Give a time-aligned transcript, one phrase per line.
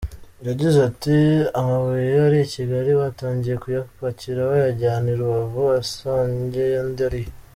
[0.47, 1.17] Yagize ati
[1.59, 7.31] “amabuye ari i Kigali batangiye kuyapakira bayajyana i Rubavu, asangeyo andi ariyo.